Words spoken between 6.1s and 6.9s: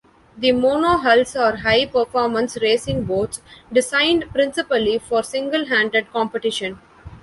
competition.